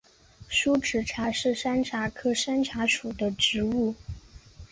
[0.49, 3.93] 疏齿茶是山茶科山茶属的植物。